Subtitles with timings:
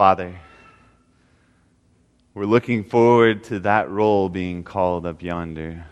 [0.00, 0.34] Father,
[2.32, 5.84] we're looking forward to that roll being called up yonder.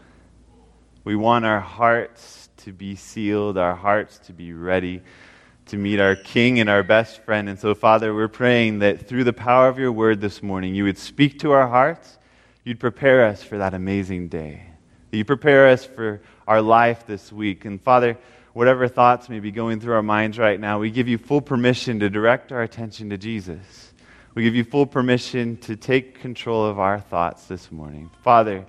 [1.04, 5.02] We want our hearts to be sealed, our hearts to be ready
[5.66, 7.50] to meet our King and our best friend.
[7.50, 10.84] And so, Father, we're praying that through the power of your word this morning, you
[10.84, 12.16] would speak to our hearts,
[12.64, 14.62] you'd prepare us for that amazing day,
[15.10, 17.66] that you prepare us for our life this week.
[17.66, 18.16] And, Father,
[18.54, 22.00] whatever thoughts may be going through our minds right now, we give you full permission
[22.00, 23.87] to direct our attention to Jesus.
[24.38, 28.08] We give you full permission to take control of our thoughts this morning.
[28.22, 28.66] Father,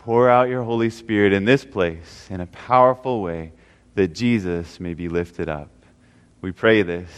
[0.00, 3.52] pour out your Holy Spirit in this place in a powerful way
[3.94, 5.70] that Jesus may be lifted up.
[6.42, 7.08] We pray this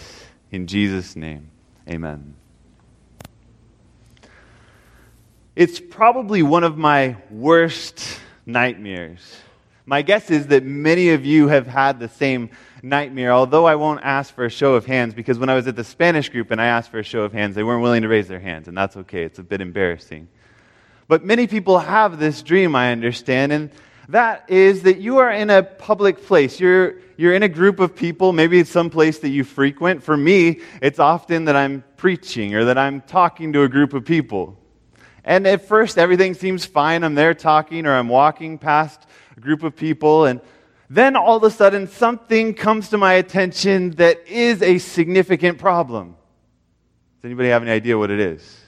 [0.52, 1.50] in Jesus' name.
[1.90, 2.36] Amen.
[5.56, 9.38] It's probably one of my worst nightmares.
[9.88, 12.50] My guess is that many of you have had the same
[12.82, 15.76] nightmare, although I won't ask for a show of hands because when I was at
[15.76, 18.08] the Spanish group and I asked for a show of hands, they weren't willing to
[18.08, 19.22] raise their hands, and that's okay.
[19.22, 20.28] It's a bit embarrassing.
[21.08, 23.70] But many people have this dream, I understand, and
[24.10, 26.60] that is that you are in a public place.
[26.60, 28.34] You're, you're in a group of people.
[28.34, 30.02] Maybe it's some place that you frequent.
[30.02, 34.04] For me, it's often that I'm preaching or that I'm talking to a group of
[34.04, 34.57] people.
[35.28, 37.04] And at first, everything seems fine.
[37.04, 39.02] I'm there talking or I'm walking past
[39.36, 40.24] a group of people.
[40.24, 40.40] And
[40.88, 46.16] then all of a sudden, something comes to my attention that is a significant problem.
[47.20, 48.58] Does anybody have any idea what it is?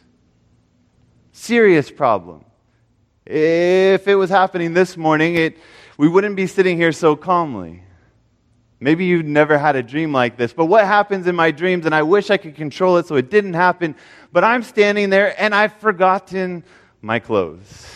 [1.33, 2.44] Serious problem.
[3.24, 5.56] If it was happening this morning, it,
[5.97, 7.84] we wouldn't be sitting here so calmly.
[8.80, 11.95] Maybe you've never had a dream like this, but what happens in my dreams, and
[11.95, 13.95] I wish I could control it so it didn't happen,
[14.33, 16.64] but I'm standing there and I've forgotten
[17.03, 17.86] my clothes.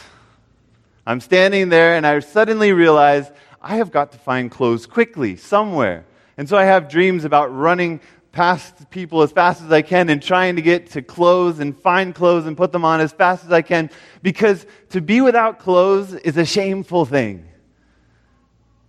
[1.06, 6.04] I'm standing there and I suddenly realize I have got to find clothes quickly somewhere.
[6.36, 8.00] And so I have dreams about running
[8.32, 12.14] past people as fast as I can and trying to get to clothes and find
[12.14, 13.90] clothes and put them on as fast as I can
[14.22, 17.48] because to be without clothes is a shameful thing.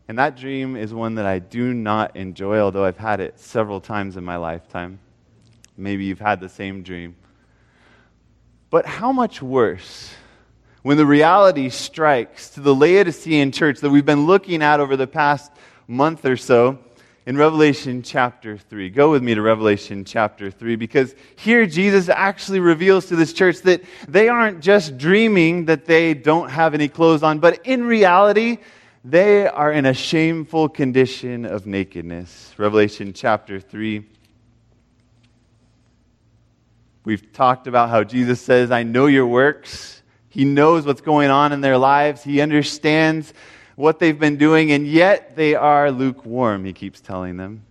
[0.07, 3.81] And that dream is one that I do not enjoy, although I've had it several
[3.81, 4.99] times in my lifetime.
[5.77, 7.15] Maybe you've had the same dream.
[8.75, 10.13] But how much worse
[10.81, 15.07] when the reality strikes to the Laodicean church that we've been looking at over the
[15.07, 15.49] past
[15.87, 16.79] month or so
[17.25, 18.89] in Revelation chapter 3.
[18.89, 23.61] Go with me to Revelation chapter 3 because here Jesus actually reveals to this church
[23.61, 28.57] that they aren't just dreaming that they don't have any clothes on, but in reality,
[29.05, 32.53] they are in a shameful condition of nakedness.
[32.57, 34.05] Revelation chapter 3.
[37.05, 40.01] We've talked about how Jesus says, I know your works.
[40.27, 42.23] He knows what's going on in their lives.
[42.23, 43.31] He understands
[43.75, 47.63] what they've been doing, and yet they are lukewarm, he keeps telling them.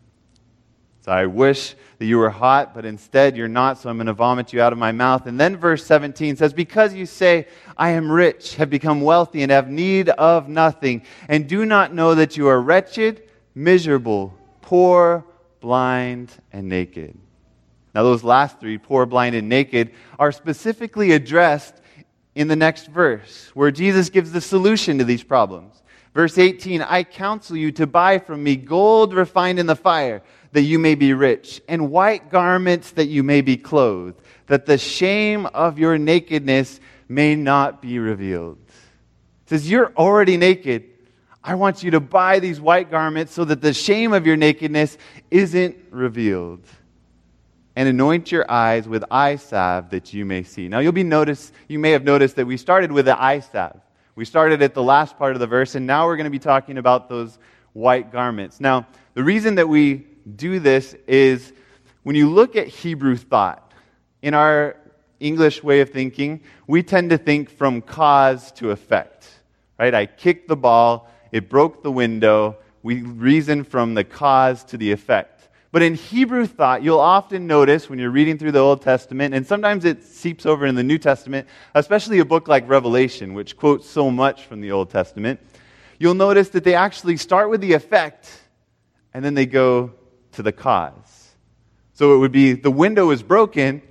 [1.01, 4.15] So I wish that you were hot, but instead you're not, so I'm going to
[4.15, 5.27] vomit you out of my mouth.
[5.27, 7.47] And then verse 17 says, Because you say,
[7.77, 12.15] I am rich, have become wealthy, and have need of nothing, and do not know
[12.15, 15.25] that you are wretched, miserable, poor,
[15.61, 17.19] blind, and naked.
[17.95, 21.75] Now, those last three, poor, blind, and naked, are specifically addressed
[22.35, 25.81] in the next verse, where Jesus gives the solution to these problems.
[26.15, 30.23] Verse 18 I counsel you to buy from me gold refined in the fire,
[30.53, 34.79] that you may be rich, and white garments that you may be clothed, that the
[34.79, 38.59] shame of your nakedness may not be revealed.
[39.45, 40.91] It says, You're already naked.
[41.47, 44.97] I want you to buy these white garments so that the shame of your nakedness
[45.31, 46.65] isn't revealed.
[47.77, 50.69] And anoint your eyes with eye salve that you may see.
[50.69, 53.81] Now you'll be notice, you may have noticed that we started with the eye salve.
[54.15, 56.39] We started at the last part of the verse, and now we're going to be
[56.39, 57.37] talking about those
[57.73, 58.61] white garments.
[58.61, 61.53] Now, the reason that we do this is
[62.05, 63.73] when you look at Hebrew thought,
[64.23, 64.77] in our
[65.21, 69.29] English way of thinking, we tend to think from cause to effect.
[69.79, 69.95] Right?
[69.95, 72.57] I kicked the ball, it broke the window.
[72.83, 75.49] We reason from the cause to the effect.
[75.75, 79.45] But in Hebrew thought, you'll often notice when you're reading through the Old Testament, and
[79.45, 83.91] sometimes it seeps over in the New Testament, especially a book like Revelation, which quotes
[83.91, 85.41] so much from the Old Testament,
[85.99, 88.31] you'll notice that they actually start with the effect
[89.13, 89.93] and then they go
[90.35, 91.35] to the cause.
[91.95, 93.83] So it would be the window is broken,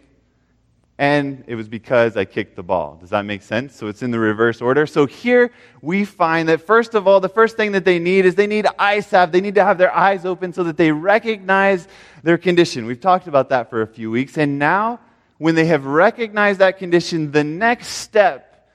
[0.98, 2.98] and it was because I kicked the ball.
[3.01, 3.75] Does that make sense?
[3.75, 4.86] So it's in the reverse order.
[4.86, 5.51] So here
[5.81, 8.68] we find that first of all, the first thing that they need is they need
[8.78, 9.31] eye salve.
[9.31, 11.88] They need to have their eyes open so that they recognize
[12.22, 12.86] their condition.
[12.86, 14.38] We've talked about that for a few weeks.
[14.38, 15.00] And now,
[15.40, 18.69] when they have recognized that condition, the next step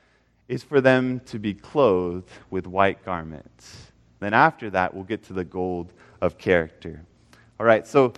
[0.49, 3.93] is for them to be clothed with white garments.
[4.19, 7.05] Then after that, we'll get to the gold of character.
[7.61, 8.13] All right, so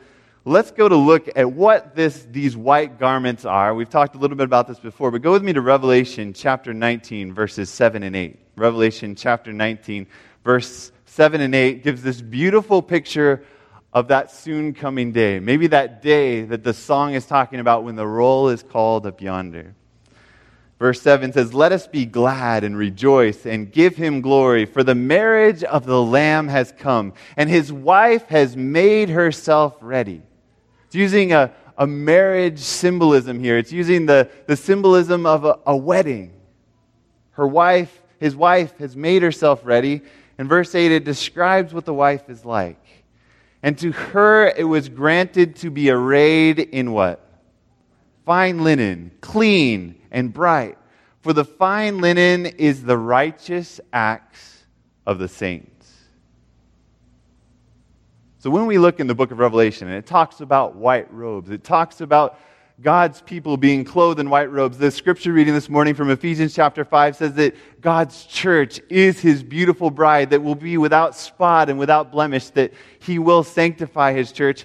[0.45, 3.75] let's go to look at what this, these white garments are.
[3.75, 6.73] We've talked a little bit about this before, but go with me to Revelation chapter
[6.73, 8.39] 19, verses 7 and 8.
[8.57, 10.07] Revelation chapter 19,
[10.45, 13.45] verse 7 and 8 gives this beautiful picture
[13.93, 15.41] of that soon coming day.
[15.41, 19.21] Maybe that day that the song is talking about when the roll is called up
[19.21, 19.75] yonder.
[20.79, 24.95] Verse 7 says, Let us be glad and rejoice and give him glory, for the
[24.95, 30.23] marriage of the Lamb has come, and his wife has made herself ready.
[30.91, 33.57] It's using a, a marriage symbolism here.
[33.59, 36.33] It's using the, the symbolism of a, a wedding.
[37.31, 40.03] Her wife, his wife, has made herself ready.
[40.37, 42.85] In verse 8, it describes what the wife is like.
[43.63, 47.25] And to her it was granted to be arrayed in what?
[48.27, 50.77] Fine linen, clean and bright.
[51.21, 54.65] For the fine linen is the righteous acts
[55.07, 55.80] of the saints.
[58.41, 61.51] So when we look in the book of Revelation, and it talks about white robes,
[61.51, 62.39] it talks about
[62.81, 64.79] God's people being clothed in white robes.
[64.79, 69.43] The scripture reading this morning from Ephesians chapter 5 says that God's church is his
[69.43, 74.33] beautiful bride that will be without spot and without blemish, that he will sanctify his
[74.33, 74.65] church.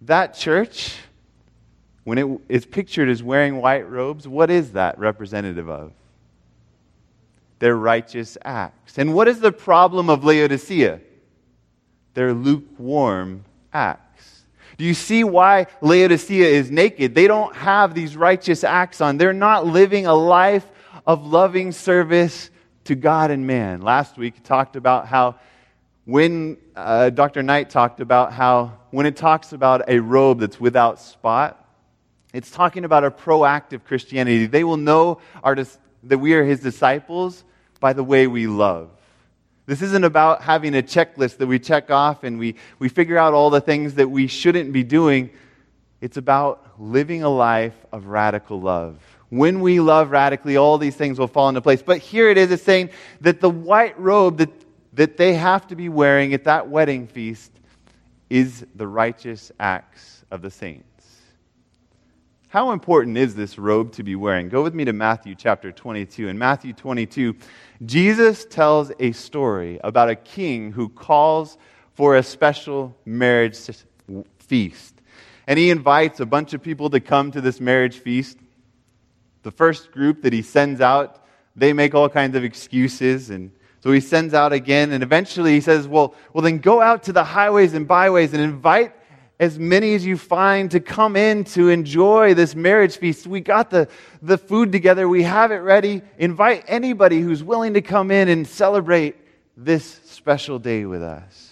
[0.00, 0.96] That church
[2.02, 5.92] when it is pictured as wearing white robes, what is that representative of?
[7.60, 8.98] Their righteous acts.
[8.98, 11.00] And what is the problem of Laodicea?
[12.14, 14.42] Their lukewarm acts.
[14.76, 17.14] Do you see why Laodicea is naked?
[17.14, 19.18] They don't have these righteous acts on.
[19.18, 20.66] They're not living a life
[21.06, 22.50] of loving service
[22.84, 23.82] to God and man.
[23.82, 25.36] Last week, talked about how
[26.04, 27.42] when uh, Dr.
[27.42, 31.64] Knight talked about how when it talks about a robe that's without spot,
[32.32, 34.46] it's talking about a proactive Christianity.
[34.46, 37.44] They will know our, that we are his disciples
[37.80, 38.90] by the way we love.
[39.66, 43.32] This isn't about having a checklist that we check off and we, we figure out
[43.32, 45.30] all the things that we shouldn't be doing.
[46.02, 48.98] It's about living a life of radical love.
[49.30, 51.82] When we love radically, all these things will fall into place.
[51.82, 52.90] But here it is, it's saying
[53.22, 54.50] that the white robe that,
[54.92, 57.50] that they have to be wearing at that wedding feast
[58.28, 60.93] is the righteous acts of the saints.
[62.54, 64.48] How important is this robe to be wearing?
[64.48, 66.28] Go with me to Matthew chapter 22.
[66.28, 67.34] In Matthew 22,
[67.84, 71.58] Jesus tells a story about a king who calls
[71.94, 73.58] for a special marriage
[74.38, 74.94] feast.
[75.48, 78.38] And he invites a bunch of people to come to this marriage feast.
[79.42, 81.24] The first group that he sends out,
[81.56, 83.50] they make all kinds of excuses and
[83.80, 87.12] so he sends out again, and eventually he says, Well, well then go out to
[87.12, 88.94] the highways and byways and invite
[89.40, 93.26] as many as you find to come in to enjoy this marriage feast.
[93.26, 93.88] We got the,
[94.22, 96.02] the food together, we have it ready.
[96.18, 99.16] Invite anybody who's willing to come in and celebrate
[99.56, 101.50] this special day with us.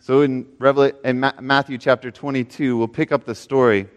[0.00, 3.88] So in, Revel- in Ma- Matthew chapter 22, we'll pick up the story.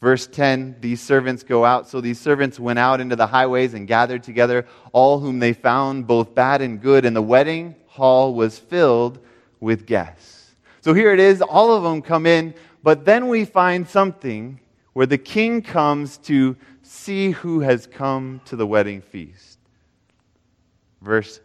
[0.00, 1.88] Verse 10 These servants go out.
[1.88, 6.06] So these servants went out into the highways and gathered together all whom they found,
[6.06, 9.20] both bad and good, and the wedding hall was filled
[9.60, 10.54] with guests.
[10.80, 14.60] So here it is, all of them come in, but then we find something
[14.94, 19.58] where the king comes to see who has come to the wedding feast.
[21.00, 21.40] Verse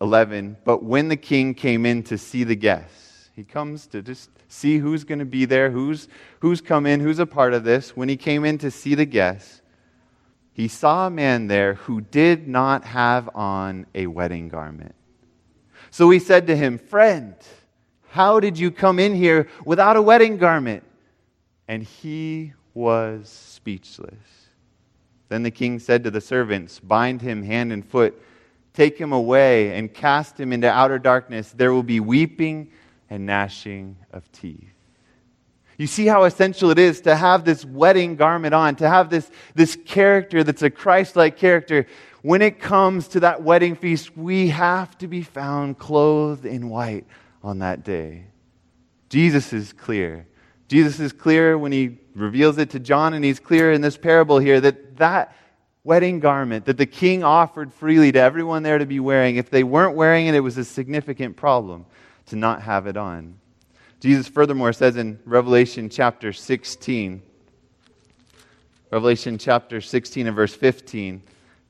[0.00, 4.30] 11 But when the king came in to see the guests, he comes to just
[4.48, 6.08] see who's going to be there, who's,
[6.40, 7.96] who's come in, who's a part of this.
[7.96, 9.62] When he came in to see the guests,
[10.52, 14.94] he saw a man there who did not have on a wedding garment.
[15.92, 17.34] So he said to him, Friend,
[18.08, 20.84] how did you come in here without a wedding garment?
[21.68, 24.48] And he was speechless.
[25.28, 28.18] Then the king said to the servants, Bind him hand and foot,
[28.72, 31.52] take him away, and cast him into outer darkness.
[31.52, 32.70] There will be weeping
[33.10, 34.71] and gnashing of teeth.
[35.82, 39.28] You see how essential it is to have this wedding garment on, to have this,
[39.56, 41.88] this character that's a Christ like character
[42.20, 47.04] when it comes to that wedding feast, we have to be found clothed in white
[47.42, 48.26] on that day.
[49.08, 50.28] Jesus is clear.
[50.68, 54.38] Jesus is clear when he reveals it to John, and he's clear in this parable
[54.38, 55.36] here that that
[55.82, 59.64] wedding garment that the king offered freely to everyone there to be wearing, if they
[59.64, 61.86] weren't wearing it, it was a significant problem
[62.26, 63.36] to not have it on.
[64.02, 67.22] Jesus furthermore says in Revelation chapter 16,
[68.90, 71.22] Revelation chapter 16 and verse 15,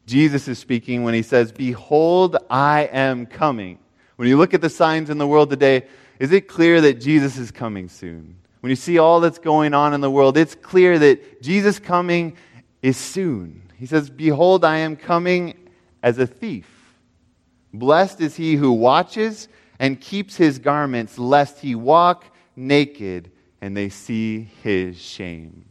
[0.06, 3.78] Jesus is speaking when he says, Behold, I am coming.
[4.16, 5.86] When you look at the signs in the world today,
[6.18, 8.38] is it clear that Jesus is coming soon?
[8.60, 12.38] When you see all that's going on in the world, it's clear that Jesus coming
[12.80, 13.60] is soon.
[13.76, 15.68] He says, Behold, I am coming
[16.02, 16.96] as a thief.
[17.74, 19.48] Blessed is he who watches
[19.78, 22.24] and keeps his garments, lest he walk
[22.56, 25.64] naked and they see his shame.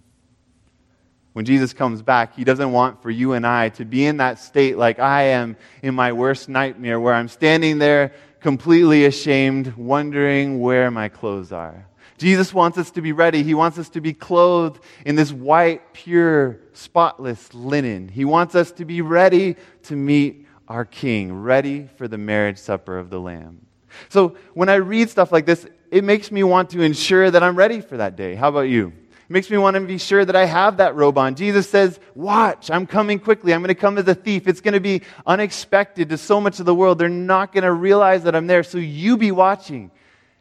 [1.34, 4.38] When Jesus comes back, he doesn't want for you and I to be in that
[4.40, 10.60] state like I am in my worst nightmare, where I'm standing there completely ashamed, wondering
[10.60, 11.88] where my clothes are.
[12.18, 13.44] Jesus wants us to be ready.
[13.44, 18.10] He wants us to be clothed in this white, pure, spotless linen.
[18.10, 22.98] He wants us to be ready to meet our King, ready for the marriage supper
[22.98, 23.66] of the Lamb.
[24.10, 27.56] So when I read stuff like this, it makes me want to ensure that I'm
[27.56, 28.36] ready for that day.
[28.36, 28.88] How about you?
[29.12, 31.36] It makes me want to be sure that I have that robe on.
[31.36, 33.54] Jesus says, Watch, I'm coming quickly.
[33.54, 34.48] I'm going to come as a thief.
[34.48, 37.00] It's going to be unexpected to so much of the world.
[37.00, 38.64] They're not going to realize that I'm there.
[38.64, 39.92] So you be watching.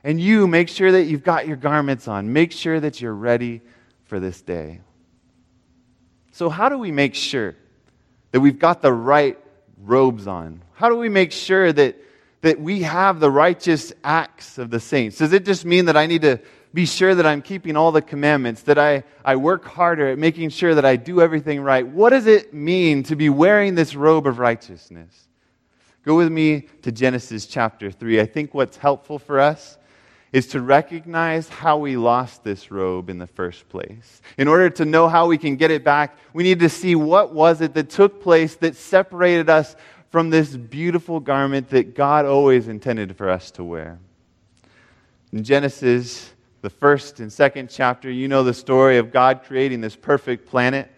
[0.03, 2.33] And you make sure that you've got your garments on.
[2.33, 3.61] Make sure that you're ready
[4.05, 4.81] for this day.
[6.33, 7.55] So, how do we make sure
[8.33, 9.39] that we've got the right
[9.79, 10.63] robes on?
[10.73, 11.97] How do we make sure that,
[12.43, 15.19] that we have the righteous acts of the saints?
[15.19, 16.41] Does it just mean that I need to
[16.73, 20.51] be sure that I'm keeping all the commandments, that I, I work harder at making
[20.51, 21.87] sure that I do everything right.
[21.87, 25.29] What does it mean to be wearing this robe of righteousness?
[26.05, 28.21] Go with me to Genesis chapter 3.
[28.21, 29.79] I think what's helpful for us
[30.33, 34.23] is to recognize how we lost this robe in the first place.
[34.39, 37.35] In order to know how we can get it back, we need to see what
[37.35, 39.75] was it that took place that separated us
[40.11, 43.99] from this beautiful garment that God always intended for us to wear.
[45.33, 49.97] In Genesis the first and second chapter, you know the story of God creating this
[49.97, 50.91] perfect planet.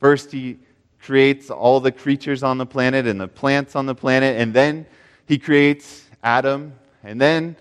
[0.00, 0.58] First, He
[1.00, 4.86] creates all the creatures on the planet and the plants on the planet, and then
[5.26, 6.74] He creates Adam.
[7.04, 7.56] And then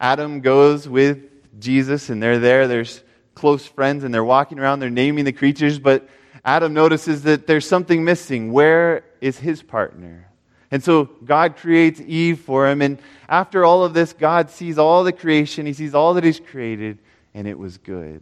[0.00, 1.18] Adam goes with
[1.60, 2.66] Jesus, and they're there.
[2.66, 3.02] There's
[3.34, 6.08] close friends, and they're walking around, they're naming the creatures, but
[6.44, 8.52] Adam notices that there's something missing.
[8.52, 10.28] Where is his partner?
[10.76, 12.82] And so God creates Eve for him.
[12.82, 12.98] And
[13.30, 16.98] after all of this, God sees all the creation, He sees all that He's created,
[17.32, 18.20] and it was good.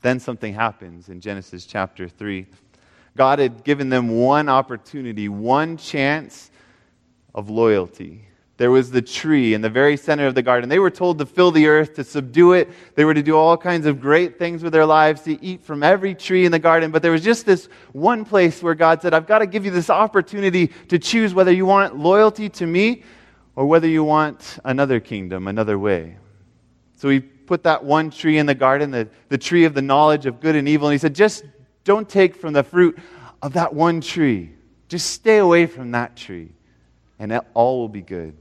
[0.00, 2.46] Then something happens in Genesis chapter 3.
[3.16, 6.52] God had given them one opportunity, one chance
[7.34, 8.28] of loyalty.
[8.58, 10.70] There was the tree in the very center of the garden.
[10.70, 12.70] They were told to fill the earth, to subdue it.
[12.94, 15.82] They were to do all kinds of great things with their lives, to eat from
[15.82, 16.90] every tree in the garden.
[16.90, 19.70] But there was just this one place where God said, I've got to give you
[19.70, 23.02] this opportunity to choose whether you want loyalty to me
[23.56, 26.16] or whether you want another kingdom, another way.
[26.96, 30.24] So he put that one tree in the garden, the, the tree of the knowledge
[30.24, 30.88] of good and evil.
[30.88, 31.44] And he said, Just
[31.84, 32.98] don't take from the fruit
[33.42, 34.52] of that one tree.
[34.88, 36.52] Just stay away from that tree,
[37.18, 38.34] and all will be good.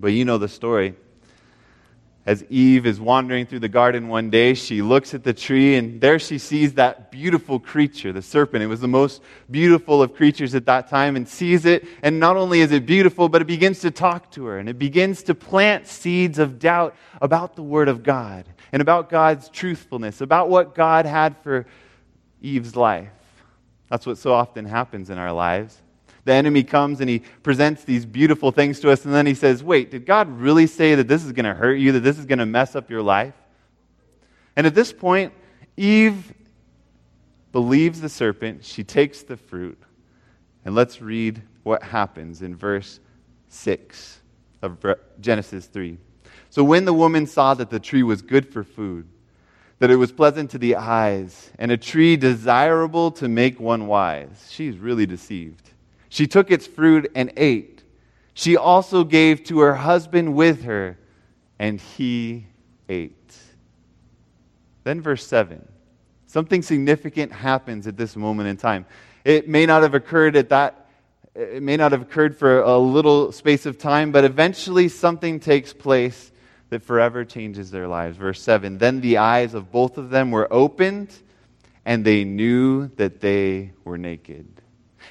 [0.00, 0.94] But you know the story.
[2.26, 6.00] As Eve is wandering through the garden one day, she looks at the tree and
[6.00, 8.62] there she sees that beautiful creature, the serpent.
[8.62, 11.86] It was the most beautiful of creatures at that time and sees it.
[12.02, 14.78] And not only is it beautiful, but it begins to talk to her and it
[14.78, 20.20] begins to plant seeds of doubt about the Word of God and about God's truthfulness,
[20.20, 21.66] about what God had for
[22.42, 23.10] Eve's life.
[23.88, 25.80] That's what so often happens in our lives.
[26.24, 29.62] The enemy comes and he presents these beautiful things to us, and then he says,
[29.62, 32.26] Wait, did God really say that this is going to hurt you, that this is
[32.26, 33.34] going to mess up your life?
[34.56, 35.32] And at this point,
[35.76, 36.32] Eve
[37.52, 39.78] believes the serpent, she takes the fruit,
[40.64, 43.00] and let's read what happens in verse
[43.48, 44.20] 6
[44.62, 44.84] of
[45.20, 45.98] Genesis 3.
[46.50, 49.08] So when the woman saw that the tree was good for food,
[49.78, 54.48] that it was pleasant to the eyes, and a tree desirable to make one wise,
[54.50, 55.70] she's really deceived.
[56.10, 57.82] She took its fruit and ate.
[58.34, 60.98] She also gave to her husband with her,
[61.58, 62.46] and he
[62.88, 63.34] ate.
[64.84, 65.66] Then, verse 7.
[66.26, 68.86] Something significant happens at this moment in time.
[69.24, 70.88] It may not have occurred at that,
[71.34, 75.72] it may not have occurred for a little space of time, but eventually something takes
[75.72, 76.32] place
[76.70, 78.16] that forever changes their lives.
[78.16, 81.16] Verse 7 Then the eyes of both of them were opened,
[81.84, 84.60] and they knew that they were naked.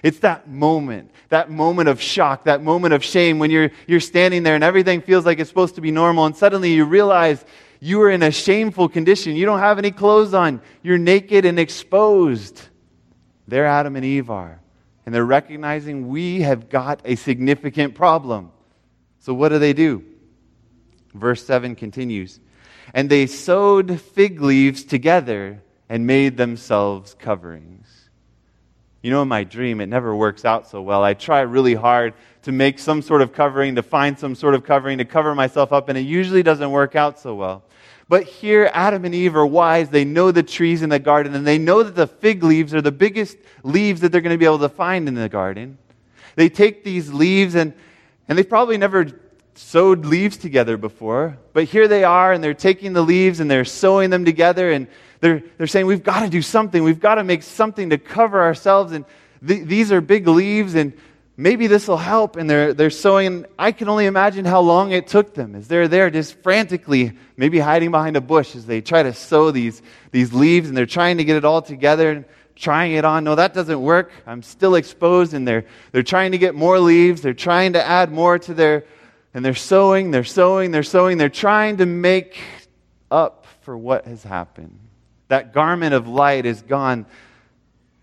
[0.04, 4.44] It's that moment, that moment of shock, that moment of shame when you're, you're standing
[4.44, 7.44] there and everything feels like it's supposed to be normal, and suddenly you realize
[7.80, 9.36] you are in a shameful condition.
[9.36, 12.62] You don't have any clothes on, you're naked and exposed.
[13.48, 14.60] There Adam and Eve are.
[15.06, 18.52] And they're recognizing we have got a significant problem.
[19.20, 20.04] So what do they do?
[21.14, 22.40] Verse 7 continues
[22.94, 27.79] And they sewed fig leaves together and made themselves coverings.
[29.02, 31.04] You know, in my dream, it never works out so well.
[31.04, 32.14] I try really hard
[32.44, 35.72] to make some sort of covering, to find some sort of covering, to cover myself
[35.72, 37.64] up, and it usually doesn't work out so well.
[38.10, 39.90] But here, Adam and Eve are wise.
[39.90, 42.82] They know the trees in the garden, and they know that the fig leaves are
[42.82, 45.78] the biggest leaves that they're going to be able to find in the garden.
[46.36, 47.74] They take these leaves, and,
[48.28, 49.08] and they've probably never
[49.60, 53.66] sewed leaves together before, but here they are, and they're taking the leaves and they're
[53.66, 54.88] sewing them together, and
[55.22, 56.84] they're, they're saying, We've got to do something.
[56.84, 58.92] We've got to make something to cover ourselves.
[58.94, 59.06] And
[59.46, 60.94] th- these are big leaves, and
[61.38, 62.36] maybe this will help.
[62.36, 63.46] And they're, they're sewing.
[63.58, 67.60] I can only imagine how long it took them as they're there just frantically, maybe
[67.60, 71.18] hiding behind a bush as they try to sew these, these leaves, and they're trying
[71.18, 72.26] to get it all together
[72.60, 73.24] trying it on.
[73.24, 74.12] No, that doesn't work.
[74.28, 75.34] I'm still exposed.
[75.34, 77.22] And they're, they're trying to get more leaves.
[77.22, 78.84] They're trying to add more to their,
[79.34, 81.18] and they're sewing, they're sewing, they're sewing.
[81.18, 82.38] They're trying to make
[83.10, 84.78] up for what has happened.
[85.30, 87.06] That garment of light is gone.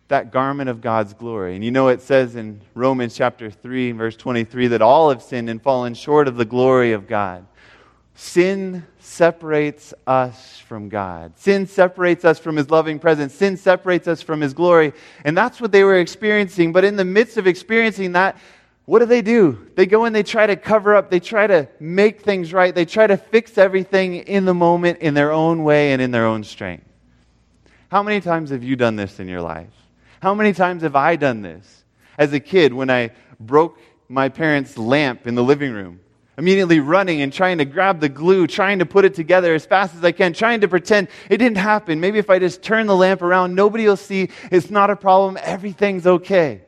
[0.09, 1.55] That garment of God's glory.
[1.55, 5.51] And you know, it says in Romans chapter 3, verse 23, that all have sinned
[5.51, 7.47] and fallen short of the glory of God.
[8.15, 11.39] Sin separates us from God.
[11.39, 13.35] Sin separates us from His loving presence.
[13.35, 14.95] Sin separates us from His glory.
[15.25, 16.73] And that's what they were experiencing.
[16.73, 18.39] But in the midst of experiencing that,
[18.87, 19.67] what do they do?
[19.75, 22.85] They go and they try to cover up, they try to make things right, they
[22.85, 26.45] try to fix everything in the moment in their own way and in their own
[26.45, 26.87] strength.
[27.89, 29.71] How many times have you done this in your life?
[30.21, 31.85] How many times have I done this?
[32.19, 33.79] As a kid, when I broke
[34.09, 36.01] my parents' lamp in the living room,
[36.39, 39.95] immediately running and trying to grab the glue, trying to put it together as fast
[39.95, 42.01] as I can, trying to pretend it didn't happen.
[42.01, 44.31] Maybe if I just turn the lamp around, nobody will see.
[44.51, 45.39] It's not a problem.
[45.43, 46.63] Everything's okay.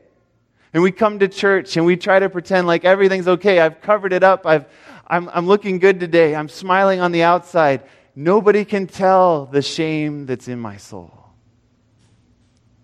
[0.72, 3.60] And we come to church and we try to pretend like everything's okay.
[3.60, 4.46] I've covered it up.
[4.46, 4.66] I've,
[5.06, 6.34] I'm, I'm looking good today.
[6.34, 7.82] I'm smiling on the outside.
[8.20, 11.12] Nobody can tell the shame that's in my soul.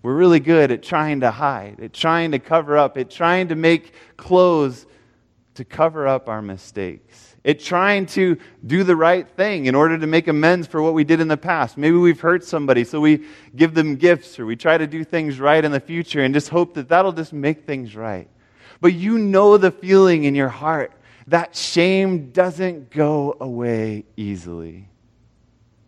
[0.01, 3.57] We're really good at trying to hide, at trying to cover up, at trying to
[3.57, 4.87] make clothes
[5.55, 7.35] to cover up our mistakes.
[7.45, 11.03] At trying to do the right thing in order to make amends for what we
[11.03, 11.77] did in the past.
[11.77, 13.27] Maybe we've hurt somebody, so we
[13.57, 16.49] give them gifts or we try to do things right in the future and just
[16.49, 18.29] hope that that'll just make things right.
[18.81, 20.93] But you know the feeling in your heart
[21.27, 24.91] that shame doesn't go away easily.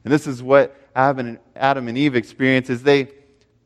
[0.06, 3.08] And this is what Adam and Eve experience as they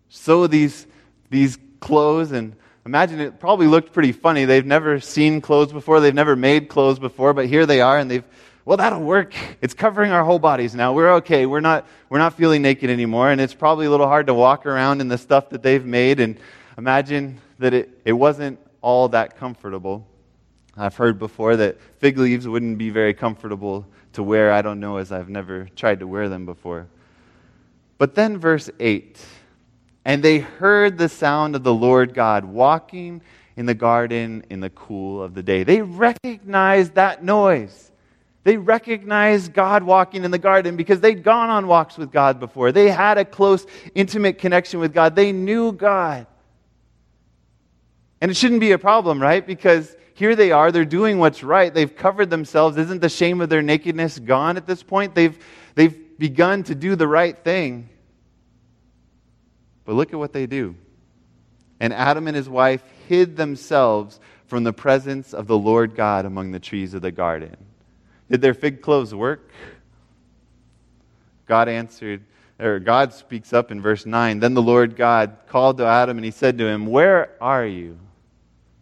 [0.08, 0.86] sew these,
[1.28, 4.46] these clothes and imagine it probably looked pretty funny.
[4.46, 8.10] They've never seen clothes before, they've never made clothes before, but here they are and
[8.10, 8.24] they've
[8.64, 9.34] well that'll work.
[9.60, 10.94] It's covering our whole bodies now.
[10.94, 11.44] We're okay.
[11.44, 14.64] We're not we're not feeling naked anymore and it's probably a little hard to walk
[14.64, 16.40] around in the stuff that they've made and
[16.78, 20.06] imagine that it, it wasn't all that comfortable.
[20.74, 24.52] I've heard before that fig leaves wouldn't be very comfortable to wear.
[24.52, 26.86] I don't know as I've never tried to wear them before.
[27.98, 29.18] But then verse 8
[30.04, 33.20] and they heard the sound of the Lord God walking
[33.56, 35.62] in the garden in the cool of the day.
[35.62, 37.92] They recognized that noise.
[38.42, 42.72] They recognized God walking in the garden because they'd gone on walks with God before.
[42.72, 45.14] They had a close, intimate connection with God.
[45.14, 46.26] They knew God.
[48.22, 49.46] And it shouldn't be a problem, right?
[49.46, 51.72] Because here they are, they're doing what's right.
[51.72, 52.76] They've covered themselves.
[52.76, 55.14] Isn't the shame of their nakedness gone at this point?
[55.14, 55.34] They've,
[55.76, 57.88] they've begun to do the right thing.
[59.86, 60.76] But look at what they do.
[61.80, 66.50] And Adam and his wife hid themselves from the presence of the Lord God among
[66.50, 67.56] the trees of the garden.
[68.30, 69.50] Did their fig cloves work?
[71.46, 72.22] God answered,
[72.58, 74.40] or God speaks up in verse 9.
[74.40, 77.98] Then the Lord God called to Adam and he said to him, Where are you?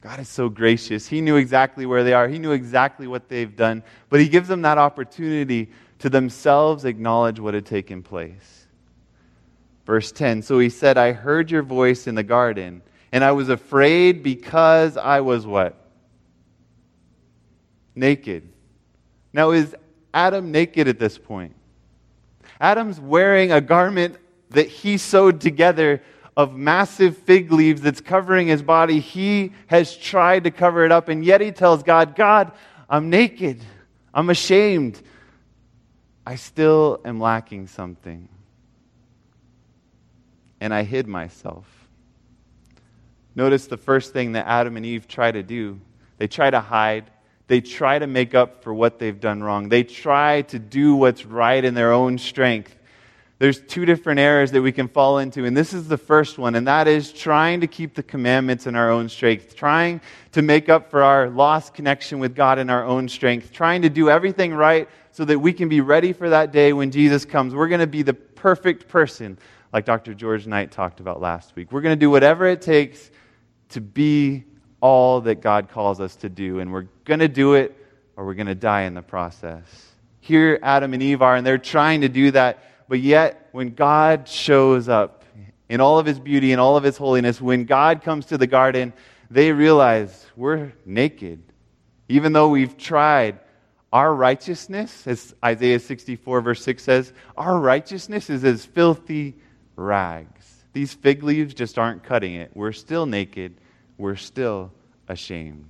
[0.01, 1.07] God is so gracious.
[1.07, 4.49] He knew exactly where they are, He knew exactly what they've done, but He gives
[4.49, 8.67] them that opportunity to themselves acknowledge what had taken place.
[9.89, 13.49] Verse 10 So he said, I heard your voice in the garden, and I was
[13.49, 15.75] afraid because I was what?
[17.95, 18.49] Naked.
[19.33, 19.75] Now, is
[20.15, 21.55] Adam naked at this point?
[22.61, 24.17] Adam's wearing a garment
[24.51, 26.03] that he sewed together
[26.39, 29.01] of massive fig leaves that's covering his body.
[29.01, 32.53] He has tried to cover it up, and yet he tells God, God,
[32.89, 33.61] I'm naked.
[34.15, 35.03] I'm ashamed.
[36.25, 38.29] I still am lacking something
[40.61, 41.67] and I hid myself.
[43.35, 45.81] Notice the first thing that Adam and Eve try to do
[46.19, 47.11] they try to hide.
[47.47, 49.69] They try to make up for what they've done wrong.
[49.69, 52.75] They try to do what's right in their own strength.
[53.39, 56.57] There's two different errors that we can fall into, and this is the first one,
[56.57, 60.01] and that is trying to keep the commandments in our own strength, trying
[60.33, 63.89] to make up for our lost connection with God in our own strength, trying to
[63.89, 67.55] do everything right so that we can be ready for that day when Jesus comes.
[67.55, 69.39] We're going to be the perfect person
[69.73, 70.15] like Dr.
[70.15, 71.71] George Knight talked about last week.
[71.71, 73.11] We're going to do whatever it takes
[73.71, 74.45] to be
[74.81, 77.77] all that God calls us to do, and we're going to do it
[78.17, 79.65] or we're going to die in the process.
[80.21, 84.27] Here, Adam and Eve are, and they're trying to do that, but yet, when God
[84.29, 85.25] shows up
[85.69, 88.47] in all of his beauty and all of his holiness, when God comes to the
[88.47, 88.95] garden,
[89.31, 91.43] they realize we're naked.
[92.09, 93.39] Even though we've tried
[93.93, 99.35] our righteousness, as Isaiah 64, verse 6 says, our righteousness is as filthy
[99.77, 100.65] rags.
[100.73, 102.51] These fig leaves just aren't cutting it.
[102.55, 103.55] We're still naked.
[103.99, 104.73] We're still
[105.09, 105.65] ashamed.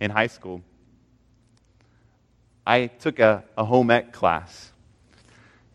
[0.00, 0.62] In high school,
[2.66, 4.72] I took a, a home ec class.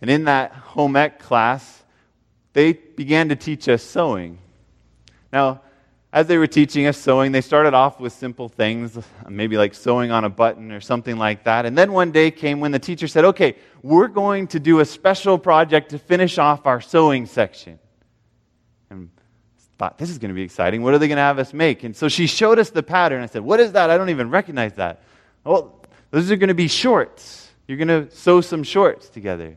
[0.04, 1.82] And in that home ec class,
[2.52, 4.38] they began to teach us sewing.
[5.32, 5.62] Now,
[6.12, 10.12] as they were teaching us sewing, they started off with simple things, maybe like sewing
[10.12, 11.66] on a button or something like that.
[11.66, 14.86] And then one day came when the teacher said, Okay, we're going to do a
[14.86, 17.80] special project to finish off our sewing section.
[18.90, 20.82] And I thought, this is going to be exciting.
[20.82, 21.86] What are they going to have us make?
[21.86, 23.24] And so she showed us the pattern.
[23.24, 23.90] I said, What is that?
[23.90, 25.02] I don't even recognize that.
[25.46, 27.52] Well, those are going to be shorts.
[27.70, 29.56] You're going to sew some shorts together.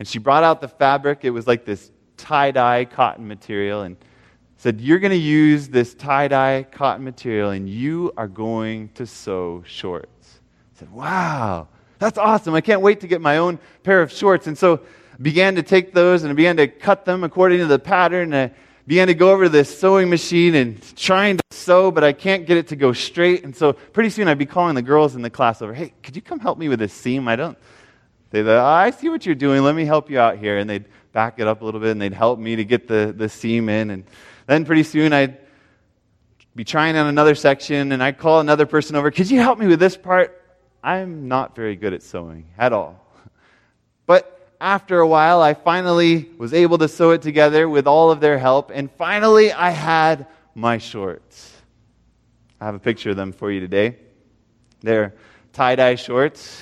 [0.00, 1.20] And she brought out the fabric.
[1.22, 3.82] It was like this tie dye cotton material.
[3.82, 3.96] And
[4.60, 9.06] said, You're going to use this tie dye cotton material and you are going to
[9.06, 10.40] sew shorts.
[10.74, 12.54] I said, Wow, that's awesome.
[12.54, 14.46] I can't wait to get my own pair of shorts.
[14.46, 14.80] And so
[15.12, 18.34] I began to take those and I began to cut them according to the pattern.
[18.34, 18.54] And I
[18.86, 22.44] began to go over to this sewing machine and trying to sew, but I can't
[22.46, 23.44] get it to go straight.
[23.44, 26.14] And so pretty soon I'd be calling the girls in the class over, Hey, could
[26.14, 27.28] you come help me with this seam?
[27.28, 27.56] I don't.
[28.30, 29.62] They'd oh, I see what you're doing.
[29.62, 30.58] Let me help you out here.
[30.58, 33.14] And they'd back it up a little bit and they'd help me to get the,
[33.16, 33.90] the seam in.
[33.90, 34.04] And
[34.46, 35.38] then pretty soon I'd
[36.54, 39.66] be trying on another section and I'd call another person over, Could you help me
[39.66, 40.36] with this part?
[40.82, 43.06] I'm not very good at sewing at all.
[44.06, 48.18] But after a while, I finally was able to sew it together with all of
[48.18, 51.54] their help, and finally I had my shorts.
[52.60, 53.96] I have a picture of them for you today.
[54.80, 55.14] They're
[55.52, 56.60] tie dye shorts.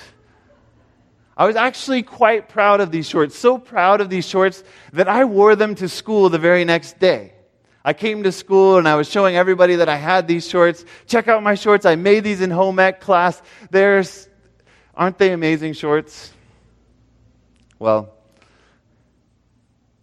[1.39, 5.25] I was actually quite proud of these shorts, so proud of these shorts that I
[5.25, 7.33] wore them to school the very next day.
[7.85, 10.85] I came to school and I was showing everybody that I had these shorts.
[11.07, 11.87] Check out my shorts.
[11.87, 13.41] I made these in home ec class.
[13.71, 14.29] There's,
[14.97, 16.33] aren't they amazing shorts?
[17.79, 18.13] Well,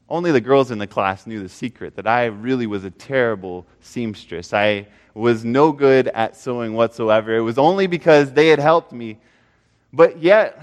[0.08, 3.68] only the girls in the class knew the secret that I really was a terrible
[3.82, 4.54] seamstress.
[4.54, 7.36] I was no good at sewing whatsoever.
[7.36, 9.18] It was only because they had helped me.
[9.92, 10.62] But yet,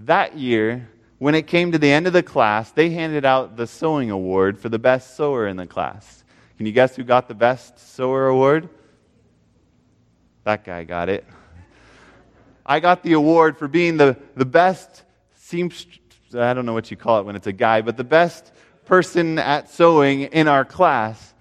[0.00, 3.66] that year, when it came to the end of the class, they handed out the
[3.66, 6.24] sewing award for the best sewer in the class.
[6.56, 8.68] Can you guess who got the best sewer award?
[10.44, 11.24] That guy got it.
[12.66, 15.02] I got the award for being the, the best
[15.36, 16.00] seamstress,
[16.34, 18.52] I don't know what you call it when it's a guy, but the best
[18.86, 21.34] person at sewing in our class.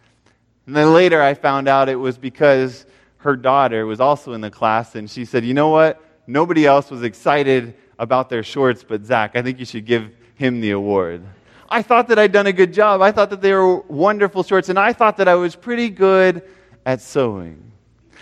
[0.65, 2.85] And then later I found out it was because
[3.17, 6.01] her daughter was also in the class, and she said, You know what?
[6.27, 9.35] Nobody else was excited about their shorts but Zach.
[9.35, 11.23] I think you should give him the award.
[11.69, 13.01] I thought that I'd done a good job.
[13.01, 16.43] I thought that they were wonderful shorts, and I thought that I was pretty good
[16.85, 17.71] at sewing.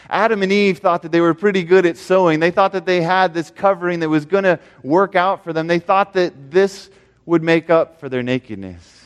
[0.10, 2.40] Adam and Eve thought that they were pretty good at sewing.
[2.40, 5.68] They thought that they had this covering that was going to work out for them.
[5.68, 6.90] They thought that this
[7.26, 9.06] would make up for their nakedness.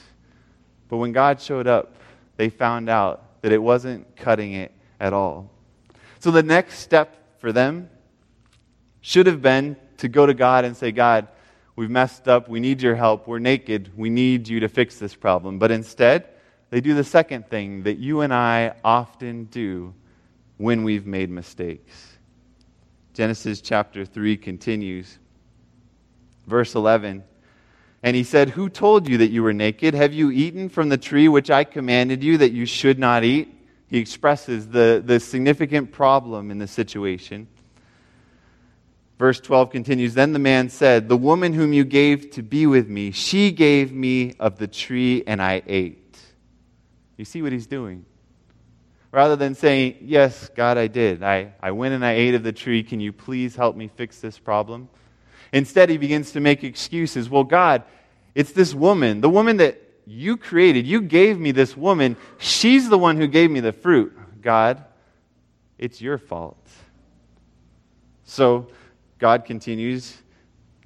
[0.89, 1.95] But when God showed up,
[2.37, 5.49] they found out that it wasn't cutting it at all.
[6.19, 7.89] So the next step for them
[9.01, 11.27] should have been to go to God and say, God,
[11.75, 12.47] We've messed up.
[12.47, 13.27] We need your help.
[13.27, 13.91] We're naked.
[13.97, 15.59] We need you to fix this problem.
[15.59, 16.29] But instead,
[16.69, 19.93] they do the second thing that you and I often do
[20.57, 22.17] when we've made mistakes.
[23.13, 25.19] Genesis chapter 3 continues.
[26.47, 27.23] Verse 11.
[28.03, 29.93] And he said, Who told you that you were naked?
[29.95, 33.51] Have you eaten from the tree which I commanded you that you should not eat?
[33.87, 37.47] He expresses the, the significant problem in the situation.
[39.17, 42.89] Verse 12 continues Then the man said, The woman whom you gave to be with
[42.89, 46.17] me, she gave me of the tree, and I ate.
[47.17, 48.05] You see what he's doing?
[49.11, 51.23] Rather than saying, Yes, God, I did.
[51.23, 52.83] I, I went and I ate of the tree.
[52.83, 54.89] Can you please help me fix this problem?
[55.53, 57.29] Instead, he begins to make excuses.
[57.29, 57.83] Well, God,
[58.33, 60.85] it's this woman, the woman that you created.
[60.85, 62.17] You gave me this woman.
[62.37, 64.17] She's the one who gave me the fruit.
[64.41, 64.83] God,
[65.77, 66.57] it's your fault.
[68.25, 68.67] So,
[69.19, 70.17] God continues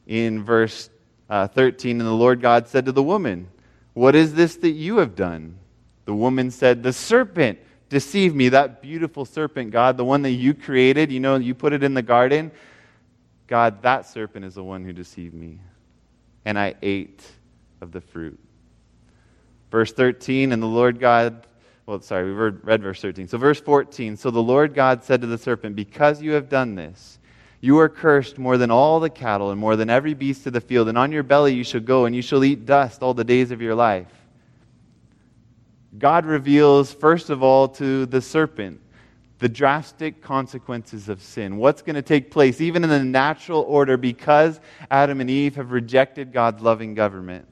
[0.07, 0.89] in verse
[1.29, 3.47] uh, 13 And the Lord God said to the woman,
[3.93, 5.57] What is this that you have done?
[6.05, 8.49] The woman said, The serpent deceived me.
[8.49, 11.93] That beautiful serpent, God, the one that you created, you know, you put it in
[11.93, 12.51] the garden.
[13.47, 15.59] God, that serpent is the one who deceived me.
[16.45, 17.23] And I ate
[17.81, 18.39] of the fruit.
[19.71, 21.45] Verse 13, and the Lord God,
[21.85, 23.27] well, sorry, we read verse 13.
[23.27, 26.75] So, verse 14, so the Lord God said to the serpent, Because you have done
[26.75, 27.18] this,
[27.61, 30.61] you are cursed more than all the cattle and more than every beast of the
[30.61, 33.23] field, and on your belly you shall go, and you shall eat dust all the
[33.23, 34.07] days of your life.
[35.97, 38.79] God reveals, first of all, to the serpent
[39.39, 41.57] the drastic consequences of sin.
[41.57, 44.59] What's going to take place, even in the natural order, because
[44.91, 47.47] Adam and Eve have rejected God's loving government.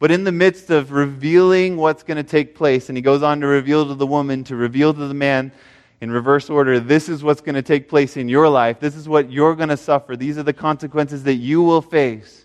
[0.00, 3.40] But in the midst of revealing what's going to take place, and he goes on
[3.40, 5.52] to reveal to the woman, to reveal to the man
[6.00, 8.80] in reverse order, this is what's going to take place in your life.
[8.80, 10.16] This is what you're going to suffer.
[10.16, 12.44] These are the consequences that you will face.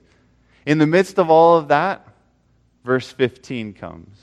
[0.66, 2.08] In the midst of all of that,
[2.86, 4.18] verse 15 comes.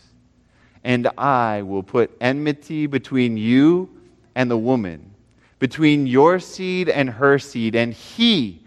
[0.83, 3.91] And I will put enmity between you
[4.35, 5.15] and the woman,
[5.59, 8.63] between your seed and her seed, and he,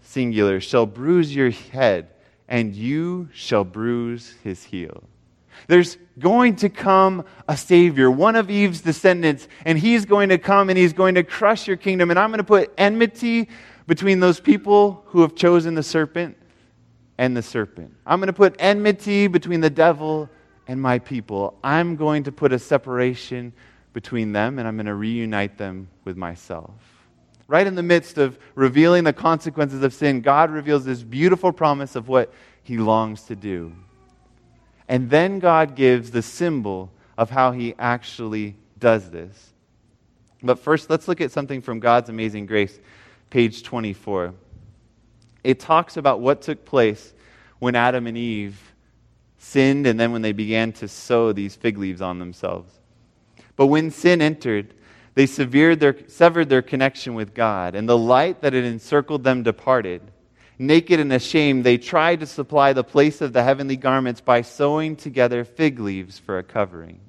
[0.00, 2.08] singular, shall bruise your head,
[2.48, 5.02] and you shall bruise his heel.
[5.66, 10.70] There's going to come a Savior, one of Eve's descendants, and he's going to come
[10.70, 12.10] and he's going to crush your kingdom.
[12.10, 13.48] And I'm going to put enmity
[13.86, 16.36] between those people who have chosen the serpent
[17.18, 17.94] and the serpent.
[18.06, 20.28] I'm going to put enmity between the devil
[20.66, 21.58] and my people.
[21.62, 23.52] I'm going to put a separation
[23.92, 26.70] between them, and I'm going to reunite them with myself.
[27.48, 31.94] Right in the midst of revealing the consequences of sin, God reveals this beautiful promise
[31.94, 33.72] of what he longs to do.
[34.88, 39.52] And then God gives the symbol of how he actually does this.
[40.42, 42.78] But first, let's look at something from God's amazing grace,
[43.30, 44.34] page 24.
[45.42, 47.14] It talks about what took place
[47.58, 48.60] when Adam and Eve
[49.38, 52.72] sinned and then when they began to sew these fig leaves on themselves.
[53.54, 54.74] But when sin entered,
[55.14, 59.42] they severed their, severed their connection with God, and the light that had encircled them
[59.42, 60.02] departed.
[60.58, 64.96] Naked and ashamed, they tried to supply the place of the heavenly garments by sewing
[64.96, 67.00] together fig leaves for a covering.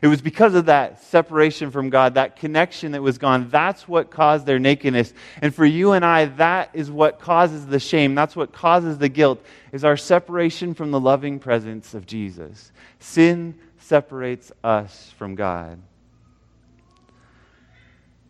[0.00, 3.48] It was because of that separation from God, that connection that was gone.
[3.50, 5.12] That's what caused their nakedness.
[5.40, 8.14] And for you and I, that is what causes the shame.
[8.14, 12.72] That's what causes the guilt, is our separation from the loving presence of Jesus.
[12.98, 15.78] Sin separates us from God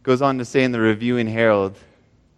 [0.05, 1.79] goes on to say in the Review and Herald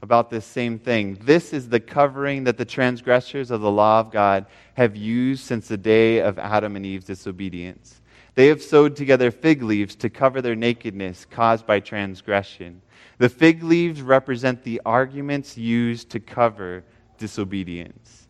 [0.06, 1.18] about this same thing.
[1.20, 5.66] This is the covering that the transgressors of the law of God have used since
[5.66, 8.00] the day of Adam and Eve's disobedience.
[8.36, 12.82] They have sewed together fig leaves to cover their nakedness caused by transgression.
[13.18, 16.84] The fig leaves represent the arguments used to cover
[17.18, 18.28] disobedience.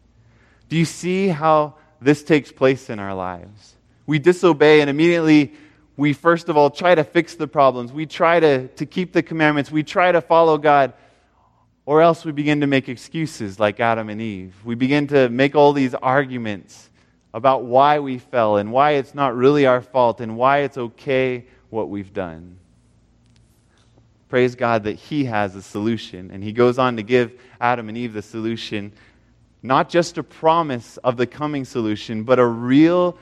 [0.71, 3.75] Do you see how this takes place in our lives?
[4.07, 5.53] We disobey and immediately
[5.97, 7.93] we first of all try to fix the problems.
[7.93, 9.71] We try to, to keep the commandments.
[9.71, 10.93] We try to follow God.
[11.87, 14.55] Or else we begin to make excuses like Adam and Eve.
[14.64, 16.90] We begin to make all these arguments
[17.33, 21.46] about why we fell and why it's not really our fault and why it's okay
[21.70, 22.59] what we've done.
[24.29, 26.33] Praise God that He has a solution.
[26.33, 28.92] And He goes on to give Adam and Eve the solution,
[29.62, 33.16] not just a promise of the coming solution, but a real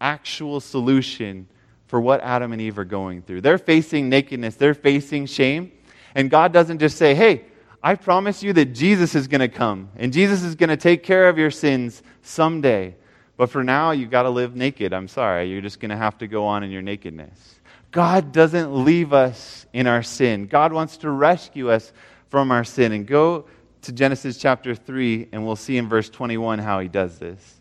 [0.00, 1.46] actual solution
[1.86, 3.42] for what Adam and Eve are going through.
[3.42, 5.72] They're facing nakedness, they're facing shame.
[6.14, 7.44] And God doesn't just say, hey,
[7.82, 11.02] I promise you that Jesus is going to come and Jesus is going to take
[11.02, 12.96] care of your sins someday.
[13.36, 14.92] But for now, you've got to live naked.
[14.92, 15.50] I'm sorry.
[15.50, 17.56] You're just going to have to go on in your nakedness.
[17.90, 20.46] God doesn't leave us in our sin.
[20.46, 21.92] God wants to rescue us
[22.28, 22.92] from our sin.
[22.92, 23.46] And go
[23.82, 27.60] to Genesis chapter 3, and we'll see in verse 21 how he does this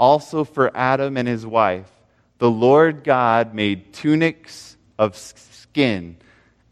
[0.00, 1.90] also for Adam and his wife,
[2.38, 6.16] the Lord God made tunics of skin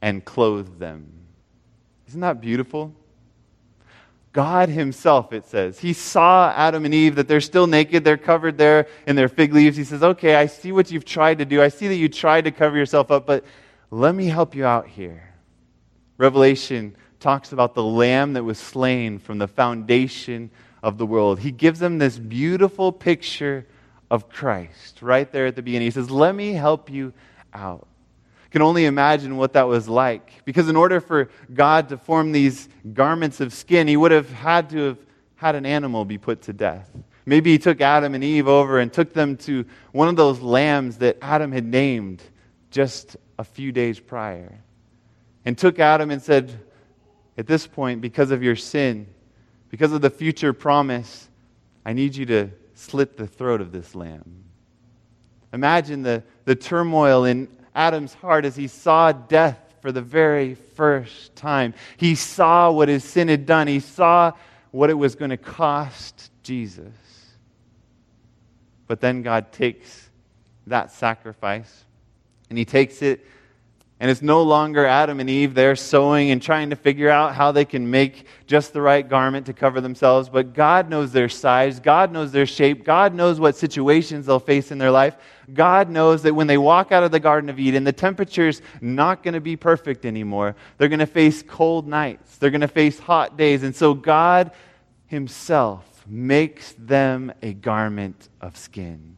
[0.01, 1.13] and clothed them.
[2.09, 2.95] Isn't that beautiful?
[4.33, 5.79] God Himself, it says.
[5.79, 9.53] He saw Adam and Eve that they're still naked, they're covered there in their fig
[9.53, 9.77] leaves.
[9.77, 11.61] He says, Okay, I see what you've tried to do.
[11.61, 13.45] I see that you tried to cover yourself up, but
[13.91, 15.35] let me help you out here.
[16.19, 20.51] Revelation talks about the lamb that was slain from the foundation
[20.83, 21.41] of the world.
[21.41, 23.67] He gives them this beautiful picture
[24.11, 25.87] of Christ right there at the beginning.
[25.87, 27.13] He says, Let me help you
[27.53, 27.88] out.
[28.51, 30.45] Can only imagine what that was like.
[30.45, 34.71] Because in order for God to form these garments of skin, he would have had
[34.71, 34.99] to have
[35.37, 36.91] had an animal be put to death.
[37.27, 40.97] Maybe he took Adam and Eve over and took them to one of those lambs
[40.99, 42.23] that Adam had named
[42.71, 44.59] just a few days prior.
[45.45, 46.59] And took Adam and said,
[47.37, 49.07] At this point, because of your sin,
[49.69, 51.29] because of the future promise,
[51.85, 54.45] I need you to slit the throat of this lamb.
[55.53, 57.49] Imagine the, the turmoil in
[57.79, 61.73] Adam's heart as he saw death for the very first time.
[61.97, 64.33] He saw what his sin had done, he saw
[64.73, 66.93] what it was going to cost Jesus.
[68.89, 70.11] But then God takes
[70.67, 71.85] that sacrifice
[72.51, 73.25] and he takes it
[74.01, 77.51] And it's no longer Adam and Eve there sewing and trying to figure out how
[77.51, 80.29] they can make just the right garment to cover themselves.
[80.29, 81.81] But God knows their size.
[81.81, 82.85] God knows their shape.
[82.85, 85.17] God knows what situations they'll face in their life.
[85.53, 89.25] God knows that when they walk out of the Garden of Eden, the temperature's not
[89.25, 90.55] going to be perfect anymore.
[90.77, 92.37] They're going to face cold nights.
[92.37, 93.65] They're going to face hot days.
[93.65, 94.53] And so God
[95.07, 99.17] Himself makes them a garment of skin.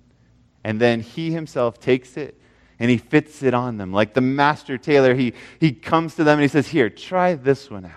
[0.65, 2.40] And then He Himself takes it
[2.81, 3.93] and he fits it on them.
[3.93, 7.71] Like the master tailor, he, he comes to them and he says, Here, try this
[7.71, 7.93] one out.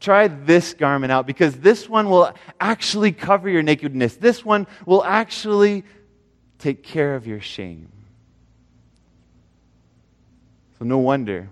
[0.00, 4.16] Try this garment out because this one will actually cover your nakedness.
[4.16, 5.84] This one will actually
[6.58, 7.92] take care of your shame.
[10.78, 11.50] So, no wonder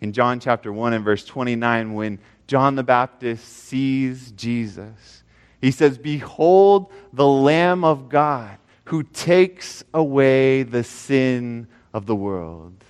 [0.00, 5.24] in John chapter 1 and verse 29, when John the Baptist sees Jesus,
[5.60, 12.84] he says, Behold the Lamb of God who takes away the sin of the world.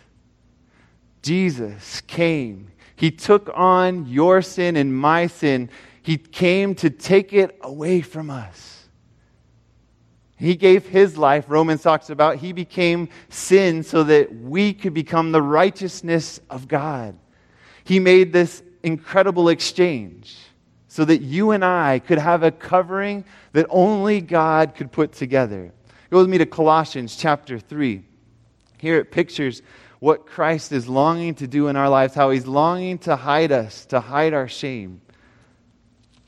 [1.22, 2.72] Jesus came.
[2.96, 5.70] He took on your sin and my sin.
[6.02, 8.88] He came to take it away from us.
[10.36, 12.36] He gave his life, Romans talks about.
[12.36, 17.18] He became sin so that we could become the righteousness of God.
[17.84, 20.38] He made this incredible exchange
[20.88, 25.72] so that you and I could have a covering that only God could put together.
[26.10, 28.02] Go with me to Colossians chapter 3.
[28.80, 29.62] Here it pictures
[29.98, 33.84] what Christ is longing to do in our lives, how he's longing to hide us,
[33.86, 35.02] to hide our shame.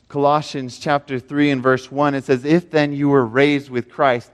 [0.08, 4.30] Colossians chapter 3 and verse 1, it says, If then you were raised with Christ,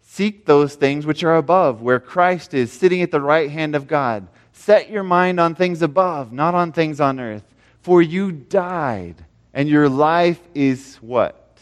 [0.00, 3.86] seek those things which are above, where Christ is sitting at the right hand of
[3.86, 4.26] God.
[4.52, 7.44] Set your mind on things above, not on things on earth.
[7.82, 9.16] For you died,
[9.52, 11.58] and your life is what?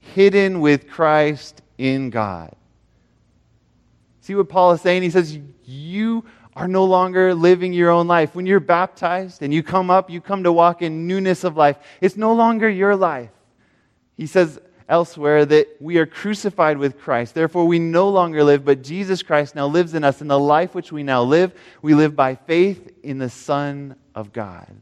[0.00, 2.54] Hidden with Christ in God.
[4.26, 5.04] See what Paul is saying?
[5.04, 6.24] He says, You
[6.56, 8.34] are no longer living your own life.
[8.34, 11.76] When you're baptized and you come up, you come to walk in newness of life.
[12.00, 13.30] It's no longer your life.
[14.16, 14.58] He says
[14.88, 17.36] elsewhere that we are crucified with Christ.
[17.36, 20.20] Therefore, we no longer live, but Jesus Christ now lives in us.
[20.20, 24.32] In the life which we now live, we live by faith in the Son of
[24.32, 24.74] God,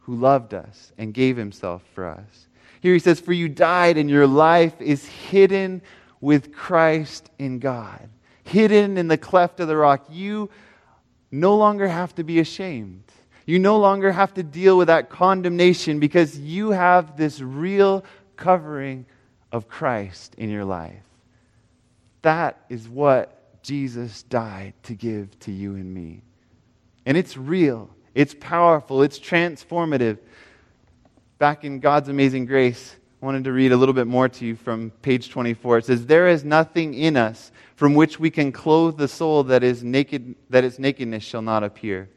[0.00, 2.48] who loved us and gave himself for us.
[2.82, 5.80] Here he says, For you died, and your life is hidden
[6.20, 8.10] with Christ in God
[8.44, 10.50] hidden in the cleft of the rock, you
[11.30, 13.04] no longer have to be ashamed.
[13.46, 18.04] You no longer have to deal with that condemnation because you have this real
[18.36, 19.06] covering
[19.50, 21.02] of Christ in your life.
[22.22, 26.22] That is what Jesus died to give to you and me.
[27.04, 30.18] And it's real, it's powerful, it's transformative.
[31.38, 34.54] Back in God's amazing grace, I wanted to read a little bit more to you
[34.54, 35.78] from page 24.
[35.78, 37.50] It says, There is nothing in us
[37.82, 41.64] from which we can clothe the soul that is naked that its nakedness shall not
[41.64, 42.08] appear.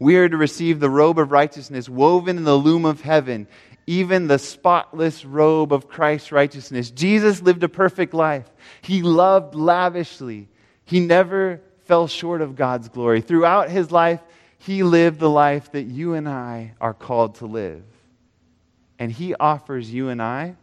[0.00, 3.46] We are to receive the robe of righteousness woven in the loom of heaven,
[3.86, 6.90] even the spotless robe of Christ's righteousness.
[6.90, 8.50] Jesus lived a perfect life.
[8.80, 10.48] He loved lavishly.
[10.86, 13.20] He never fell short of God's glory.
[13.20, 14.20] Throughout his life,
[14.58, 17.84] he lived the life that you and I are called to live.
[18.98, 20.56] And he offers you and I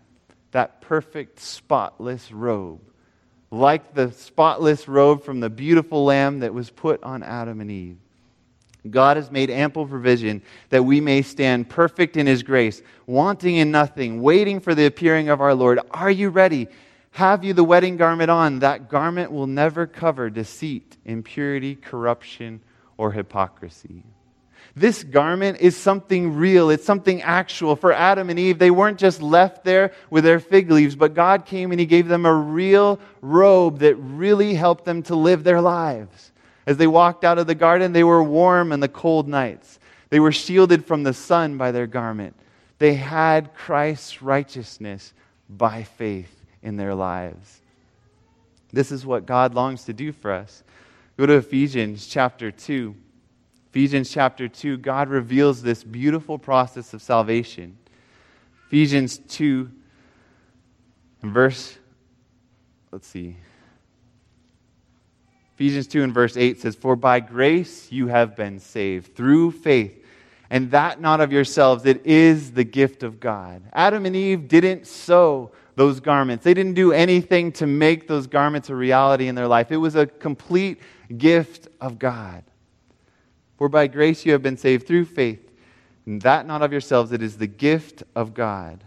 [0.52, 2.88] that perfect, spotless robe
[3.52, 7.98] like the spotless robe from the beautiful lamb that was put on Adam and Eve.
[8.90, 13.72] God has made ample provision that we may stand perfect in His grace, wanting in
[13.72, 15.80] nothing, waiting for the appearing of our Lord.
[15.92, 16.68] Are you ready?
[17.12, 18.60] Have you the wedding garment on?
[18.60, 22.62] That garment will never cover deceit, impurity, corruption,
[22.98, 24.04] or hypocrisy.
[24.80, 27.76] This garment is something real, it's something actual.
[27.76, 31.46] For Adam and Eve, they weren't just left there with their fig leaves, but God
[31.46, 35.60] came and He gave them a real robe that really helped them to live their
[35.60, 36.32] lives.
[36.65, 39.80] As they walked out of the garden, they were warm in the cold nights.
[40.12, 42.38] They were shielded from the sun by their garment.
[42.78, 45.13] They had Christ's righteousness
[45.50, 47.60] by faith in their lives.
[48.72, 50.63] This is what God longs to do for us.
[51.18, 52.96] Go to Ephesians chapter 2.
[53.70, 57.78] Ephesians chapter 2, God reveals this beautiful process of salvation.
[58.68, 59.70] Ephesians 2,
[61.22, 61.78] verse,
[62.92, 63.36] let's see.
[65.54, 70.04] Ephesians 2 and verse 8 says, For by grace you have been saved through faith,
[70.50, 73.62] and that not of yourselves, it is the gift of God.
[73.74, 78.70] Adam and Eve didn't sew those garments, they didn't do anything to make those garments
[78.70, 79.72] a reality in their life.
[79.72, 80.80] It was a complete
[81.17, 82.44] gift of God.
[83.60, 85.52] For by grace you have been saved through faith,
[86.06, 88.86] and that not of yourselves, it is the gift of God.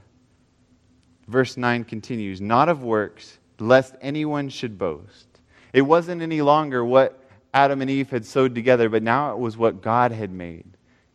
[1.29, 5.27] Verse 9 continues, not of works, lest anyone should boast.
[5.75, 9.59] It wasn't any longer what Adam and Eve had sewed together, but now it was
[9.59, 10.65] what God had made.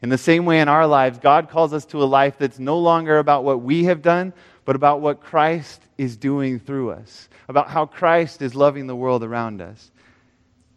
[0.03, 2.77] In the same way in our lives, God calls us to a life that's no
[2.77, 4.33] longer about what we have done,
[4.65, 9.23] but about what Christ is doing through us, about how Christ is loving the world
[9.23, 9.89] around us.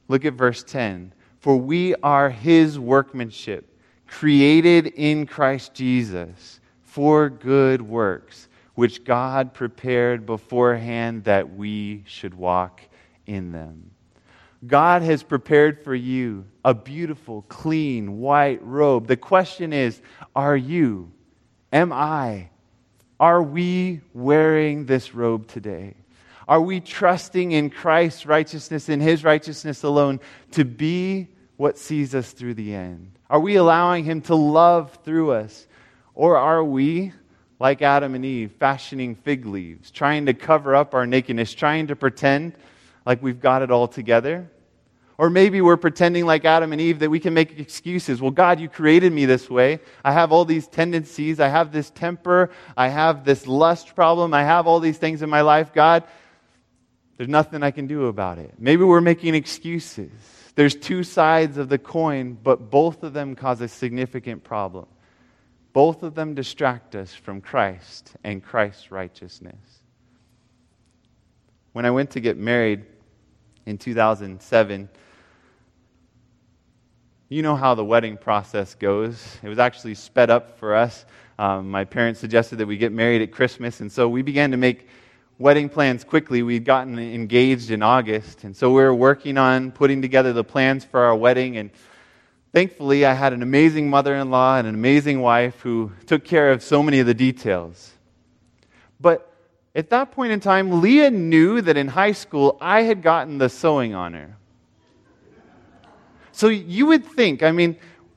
[0.08, 1.12] Look at verse 10.
[1.40, 3.66] For we are his workmanship,
[4.06, 12.82] created in Christ Jesus for good works, which God prepared beforehand that we should walk
[13.26, 13.90] in them.
[14.66, 19.06] God has prepared for you a beautiful, clean, white robe.
[19.06, 20.02] The question is
[20.36, 21.10] are you,
[21.72, 22.50] am I,
[23.18, 25.94] are we wearing this robe today?
[26.50, 30.18] Are we trusting in Christ's righteousness, in His righteousness alone,
[30.50, 33.12] to be what sees us through the end?
[33.30, 35.68] Are we allowing Him to love through us?
[36.12, 37.12] Or are we,
[37.60, 41.94] like Adam and Eve, fashioning fig leaves, trying to cover up our nakedness, trying to
[41.94, 42.54] pretend
[43.06, 44.50] like we've got it all together?
[45.18, 48.20] Or maybe we're pretending like Adam and Eve that we can make excuses.
[48.20, 49.78] Well, God, you created me this way.
[50.02, 51.38] I have all these tendencies.
[51.38, 52.50] I have this temper.
[52.76, 54.34] I have this lust problem.
[54.34, 55.72] I have all these things in my life.
[55.72, 56.04] God,
[57.20, 58.54] there's nothing I can do about it.
[58.58, 60.10] Maybe we're making excuses.
[60.54, 64.86] There's two sides of the coin, but both of them cause a significant problem.
[65.74, 69.54] Both of them distract us from Christ and Christ's righteousness.
[71.74, 72.86] When I went to get married
[73.66, 74.88] in 2007,
[77.28, 79.36] you know how the wedding process goes.
[79.42, 81.04] It was actually sped up for us.
[81.38, 84.56] Um, my parents suggested that we get married at Christmas, and so we began to
[84.56, 84.88] make
[85.40, 86.42] wedding plans quickly.
[86.42, 90.84] We'd gotten engaged in August, and so we were working on putting together the plans
[90.84, 91.56] for our wedding.
[91.56, 91.70] And
[92.52, 96.52] thankfully, I had an amazing mother in law and an amazing wife who took care
[96.52, 97.90] of so many of the details.
[99.00, 99.32] But
[99.74, 103.48] at that point in time, Leah knew that in high school I had gotten the
[103.48, 104.36] sewing honor.
[106.32, 107.76] So you would think, I mean,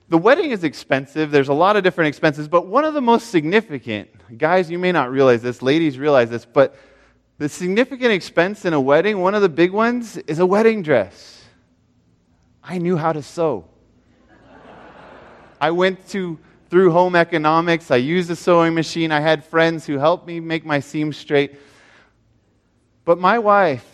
[0.09, 1.31] the wedding is expensive.
[1.31, 4.91] There's a lot of different expenses, but one of the most significant, guys, you may
[4.91, 6.75] not realize this, ladies realize this, but
[7.37, 11.43] the significant expense in a wedding, one of the big ones, is a wedding dress.
[12.63, 13.65] I knew how to sew.
[15.59, 17.91] I went to through home economics.
[17.91, 19.11] I used a sewing machine.
[19.11, 21.55] I had friends who helped me make my seams straight.
[23.05, 23.85] But my wife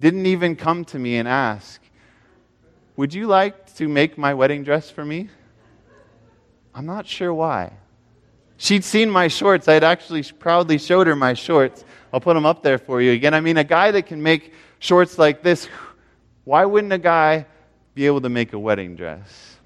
[0.00, 1.80] didn't even come to me and ask,
[2.96, 5.30] would you like to make my wedding dress for me?
[6.74, 7.72] I'm not sure why.
[8.56, 9.66] She'd seen my shorts.
[9.66, 11.84] I'd actually proudly showed her my shorts.
[12.14, 13.34] I'll put them up there for you again.
[13.34, 15.66] I mean, a guy that can make shorts like this,
[16.44, 17.44] why wouldn't a guy
[17.96, 19.56] be able to make a wedding dress?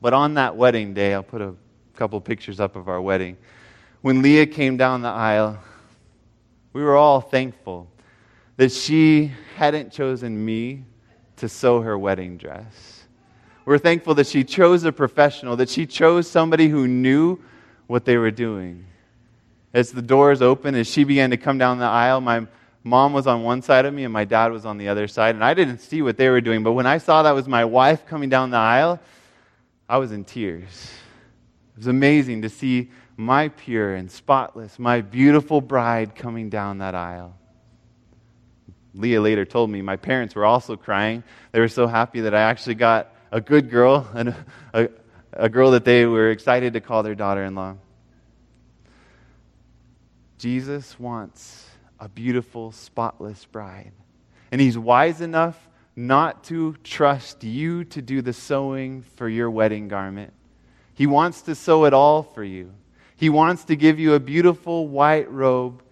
[0.00, 1.52] But on that wedding day, I'll put a
[1.96, 3.36] couple pictures up of our wedding.
[4.00, 5.58] When Leah came down the aisle,
[6.72, 7.90] we were all thankful
[8.56, 10.84] that she hadn't chosen me
[11.36, 13.04] to sew her wedding dress.
[13.66, 17.38] We're thankful that she chose a professional, that she chose somebody who knew
[17.86, 18.86] what they were doing.
[19.72, 22.46] As the doors opened, as she began to come down the aisle, my
[22.82, 25.34] mom was on one side of me and my dad was on the other side,
[25.34, 26.62] and I didn't see what they were doing.
[26.62, 29.00] But when I saw that was my wife coming down the aisle,
[29.88, 30.90] I was in tears.
[31.74, 36.94] It was amazing to see my pure and spotless, my beautiful bride coming down that
[36.94, 37.36] aisle.
[38.94, 41.22] Leah later told me my parents were also crying.
[41.52, 44.34] They were so happy that I actually got a good girl, and
[44.74, 44.88] a,
[45.32, 47.76] a girl that they were excited to call their daughter in law.
[50.40, 51.68] Jesus wants
[51.98, 53.92] a beautiful, spotless bride.
[54.50, 59.86] And he's wise enough not to trust you to do the sewing for your wedding
[59.86, 60.32] garment.
[60.94, 62.72] He wants to sew it all for you.
[63.16, 65.82] He wants to give you a beautiful white robe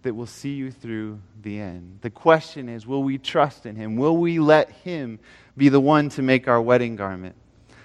[0.00, 1.98] that will see you through the end.
[2.00, 3.96] The question is will we trust in Him?
[3.96, 5.18] Will we let Him
[5.58, 7.36] be the one to make our wedding garment?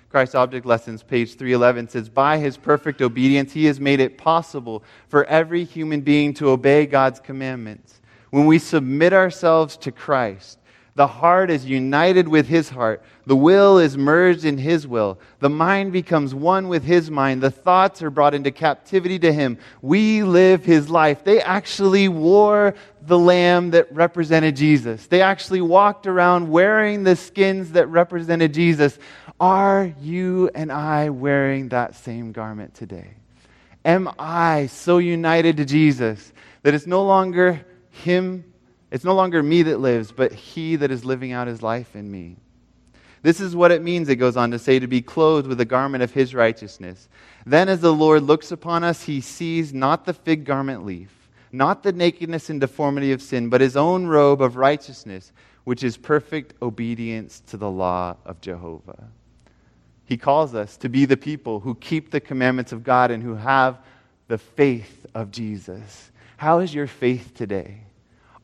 [0.09, 4.83] Christ Object Lessons, page 311 says, By His perfect obedience, He has made it possible
[5.09, 7.99] for every human being to obey God's commandments.
[8.29, 10.59] When we submit ourselves to Christ,
[10.97, 13.03] the heart is united with his heart.
[13.27, 15.19] The will is merged in his will.
[15.37, 17.43] The mind becomes one with his mind.
[17.43, 19.59] The thoughts are brought into captivity to him.
[19.83, 21.23] We live his life.
[21.23, 25.05] They actually wore the lamb that represented Jesus.
[25.05, 28.97] They actually walked around wearing the skins that represented Jesus.
[29.39, 33.11] Are you and I wearing that same garment today?
[33.85, 36.33] Am I so united to Jesus
[36.63, 38.43] that it's no longer him
[38.89, 42.09] it's no longer me that lives, but he that is living out his life in
[42.09, 42.37] me.
[43.21, 45.65] This is what it means, it goes on to say, to be clothed with the
[45.65, 47.09] garment of his righteousness.
[47.45, 51.83] Then, as the Lord looks upon us, he sees not the fig garment leaf, not
[51.83, 55.33] the nakedness and deformity of sin, but his own robe of righteousness,
[55.65, 59.09] which is perfect obedience to the law of Jehovah.
[60.07, 63.35] He calls us to be the people who keep the commandments of God and who
[63.35, 63.77] have
[64.29, 66.11] the faith of Jesus.
[66.37, 67.81] How is your faith today?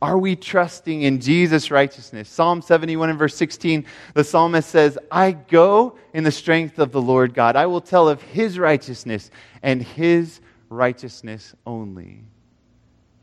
[0.02, 2.28] Are we trusting in Jesus' righteousness?
[2.28, 7.02] Psalm 71 and verse 16, the psalmist says, I go in the strength of the
[7.02, 7.56] Lord God.
[7.56, 12.20] I will tell of his righteousness and his righteousness only.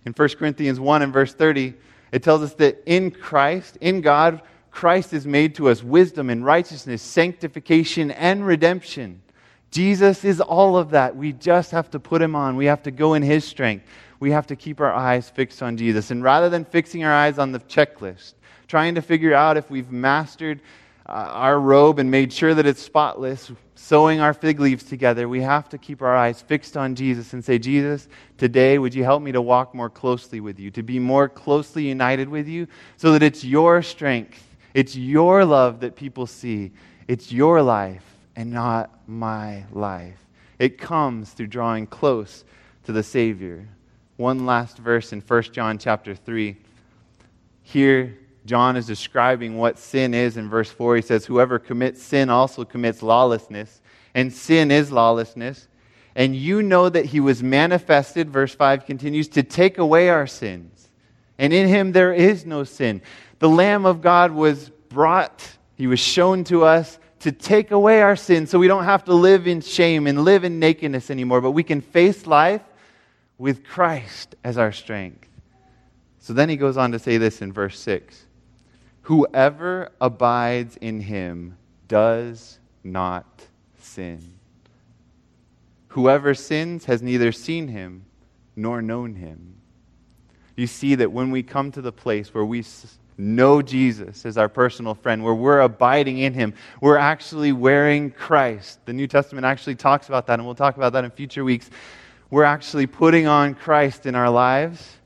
[0.07, 1.74] In 1 Corinthians 1 and verse 30,
[2.12, 4.41] it tells us that in Christ, in God,
[4.71, 9.23] Christ is made to us wisdom and righteousness, sanctification and redemption.
[9.71, 11.16] Jesus is all of that.
[11.16, 12.57] We just have to put him on.
[12.57, 13.87] We have to go in his strength.
[14.18, 16.11] We have to keep our eyes fixed on Jesus.
[16.11, 18.35] And rather than fixing our eyes on the checklist,
[18.66, 20.61] trying to figure out if we've mastered
[21.07, 25.41] uh, our robe and made sure that it's spotless, sewing our fig leaves together, we
[25.41, 28.09] have to keep our eyes fixed on Jesus and say, Jesus,
[28.39, 31.89] today would you help me to walk more closely with you, to be more closely
[31.89, 36.73] united with you, so that it's your strength, it's your love that people see,
[37.09, 38.05] it's your life
[38.37, 40.18] and not my life.
[40.59, 42.45] It comes through drawing close
[42.85, 43.66] to the Savior.
[44.16, 46.57] One last verse in 1 John chapter 3.
[47.62, 50.97] Here, John is describing what sin is in verse 4.
[50.97, 53.81] He says, Whoever commits sin also commits lawlessness,
[54.14, 55.68] and sin is lawlessness.
[56.14, 60.89] And you know that he was manifested, verse 5 continues, to take away our sins.
[61.39, 63.01] And in him there is no sin.
[63.41, 68.16] The Lamb of God was brought, he was shown to us to take away our
[68.16, 71.51] sins so we don't have to live in shame and live in nakedness anymore, but
[71.53, 72.62] we can face life
[73.38, 75.26] with Christ as our strength.
[76.18, 78.26] So then he goes on to say this in verse 6
[79.03, 81.57] Whoever abides in him
[81.88, 83.47] does not
[83.80, 84.34] sin.
[85.88, 88.05] Whoever sins has neither seen him
[88.55, 89.57] nor known him.
[90.57, 92.62] You see that when we come to the place where we
[93.21, 98.85] know Jesus as our personal friend, where we're abiding in him, we're actually wearing Christ.
[98.87, 101.71] The New Testament actually talks about that, and we'll talk about that in future weeks.
[102.31, 104.97] We're actually putting on Christ in our lives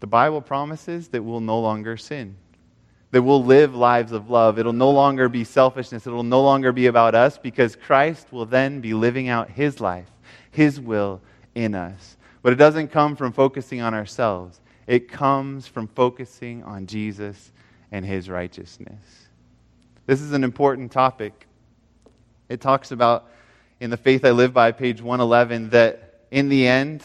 [0.00, 2.36] the Bible promises that we'll no longer sin,
[3.10, 4.58] that we'll live lives of love.
[4.58, 8.80] It'll no longer be selfishness, it'll no longer be about us because Christ will then
[8.80, 10.10] be living out his life,
[10.50, 11.20] his will
[11.54, 12.16] in us.
[12.42, 17.52] But it doesn't come from focusing on ourselves, it comes from focusing on Jesus
[17.92, 19.28] and his righteousness.
[20.06, 21.46] This is an important topic.
[22.48, 23.30] It talks about
[23.80, 27.04] in the Faith I Live By, page 111, that in the end,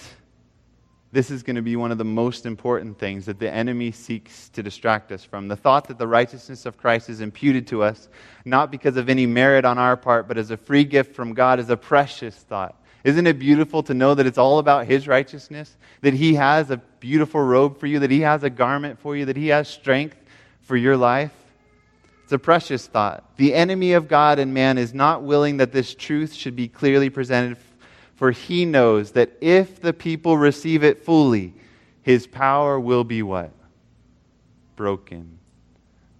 [1.11, 4.47] this is going to be one of the most important things that the enemy seeks
[4.49, 5.49] to distract us from.
[5.49, 8.07] The thought that the righteousness of Christ is imputed to us,
[8.45, 11.59] not because of any merit on our part, but as a free gift from God,
[11.59, 12.81] is a precious thought.
[13.04, 15.76] Isn't it beautiful to know that it's all about His righteousness?
[16.01, 19.26] That He has a beautiful robe for you, that He has a garment for you,
[19.26, 20.18] that He has strength
[20.62, 21.32] for your life?
[22.24, 23.36] It's a precious thought.
[23.36, 27.10] The enemy of God and man is not willing that this truth should be clearly
[27.10, 27.58] presented
[28.16, 31.54] for he knows that if the people receive it fully,
[32.04, 33.51] his power will be what?
[34.76, 35.39] Broken.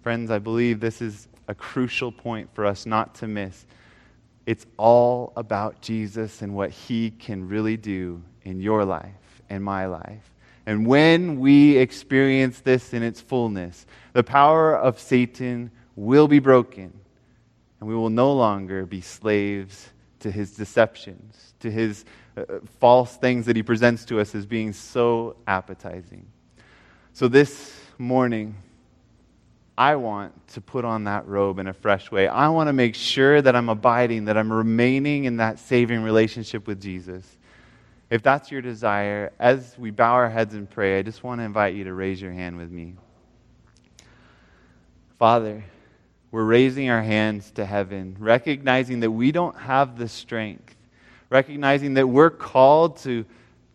[0.02, 3.64] Friends, I believe this is a crucial point for us not to miss.
[4.46, 9.86] It's all about Jesus and what he can really do in your life and my
[9.86, 10.32] life.
[10.66, 16.92] And when we experience this in its fullness, the power of Satan will be broken,
[17.80, 19.90] and we will no longer be slaves
[20.20, 22.04] to his deceptions, to his
[22.36, 22.44] uh,
[22.80, 26.26] false things that he presents to us as being so appetizing.
[27.12, 28.56] So this morning,
[29.76, 32.28] I want to put on that robe in a fresh way.
[32.28, 36.66] I want to make sure that I'm abiding, that I'm remaining in that saving relationship
[36.66, 37.24] with Jesus.
[38.08, 41.44] If that's your desire, as we bow our heads and pray, I just want to
[41.44, 42.94] invite you to raise your hand with me.
[45.18, 45.64] Father,
[46.30, 50.76] we're raising our hands to heaven, recognizing that we don't have the strength,
[51.30, 53.24] recognizing that we're called to,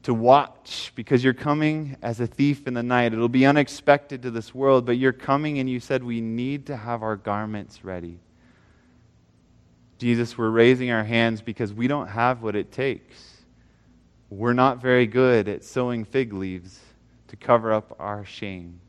[0.03, 3.13] to watch because you're coming as a thief in the night.
[3.13, 6.77] It'll be unexpected to this world, but you're coming and you said we need to
[6.77, 8.19] have our garments ready.
[9.97, 13.41] Jesus, we're raising our hands because we don't have what it takes.
[14.29, 16.79] We're not very good at sewing fig leaves
[17.27, 18.79] to cover up our shame.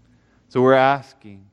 [0.49, 1.45] So we're asking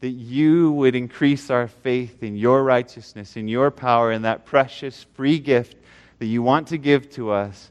[0.00, 5.04] that you would increase our faith in your righteousness, in your power, in that precious
[5.14, 5.76] free gift
[6.18, 7.70] that you want to give to us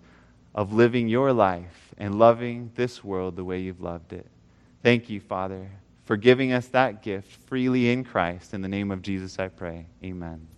[0.54, 4.28] of living your life and loving this world the way you've loved it.
[4.84, 5.70] Thank you, Father,
[6.06, 8.54] for giving us that gift freely in Christ.
[8.54, 9.86] In the name of Jesus, I pray.
[10.04, 10.51] Amen.